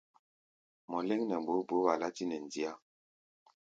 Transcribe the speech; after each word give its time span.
Mɔ 0.89 0.97
léŋ 1.07 1.21
nɛ 1.25 1.35
gboó 1.43 1.61
gboó, 1.67 1.81
wa 1.85 1.93
látí 2.01 2.23
nɛ 2.27 2.37
ndíá. 2.45 2.71